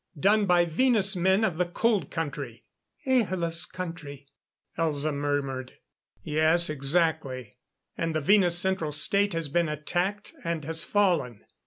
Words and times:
Done 0.19 0.47
by 0.47 0.65
Venus 0.65 1.15
men 1.15 1.43
of 1.43 1.57
the 1.57 1.65
Cold 1.65 2.09
Country." 2.09 2.65
"Ahla's 3.05 3.67
country," 3.67 4.25
Elza 4.75 5.13
murmured. 5.13 5.73
"Yes. 6.23 6.71
Exactly. 6.71 7.57
And 7.99 8.15
the 8.15 8.19
Venus 8.21 8.57
Central 8.57 8.93
State 8.93 9.33
has 9.33 9.47
been 9.47 9.69
attacked 9.69 10.33
and 10.43 10.65
has 10.65 10.83
fallen. 10.83 11.45